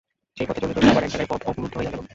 সেই 0.37 0.47
পথে 0.47 0.59
চলিতে 0.63 0.75
চলিতে 0.79 0.93
আবার 0.93 1.05
এক 1.07 1.11
জায়গায় 1.13 1.29
পথ 1.31 1.41
অবরুদ্ধ 1.49 1.73
হইয়া 1.79 1.91
গেল। 1.93 2.01